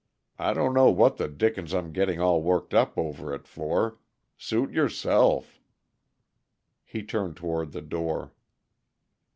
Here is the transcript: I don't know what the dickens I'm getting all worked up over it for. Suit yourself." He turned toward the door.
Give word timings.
I 0.39 0.55
don't 0.55 0.73
know 0.73 0.89
what 0.89 1.17
the 1.17 1.27
dickens 1.27 1.75
I'm 1.75 1.91
getting 1.91 2.19
all 2.19 2.41
worked 2.41 2.73
up 2.73 2.97
over 2.97 3.35
it 3.35 3.45
for. 3.45 3.99
Suit 4.35 4.71
yourself." 4.71 5.61
He 6.83 7.03
turned 7.03 7.35
toward 7.35 7.71
the 7.71 7.83
door. 7.83 8.33